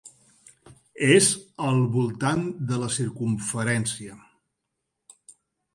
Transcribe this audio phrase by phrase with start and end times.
[1.17, 1.27] És
[1.67, 4.21] al voltant de la circumferència.